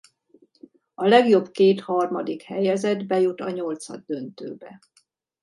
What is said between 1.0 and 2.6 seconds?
legjobb két harmadik